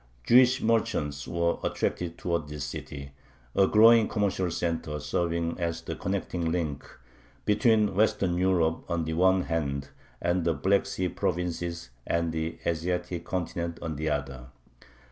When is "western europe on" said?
7.93-9.05